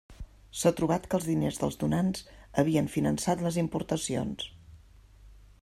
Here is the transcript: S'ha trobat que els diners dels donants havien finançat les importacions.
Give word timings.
S'ha 0.61 0.71
trobat 0.79 1.03
que 1.11 1.15
els 1.17 1.27
diners 1.31 1.59
dels 1.63 1.77
donants 1.83 2.25
havien 2.63 2.91
finançat 2.97 3.47
les 3.49 3.63
importacions. 3.67 4.51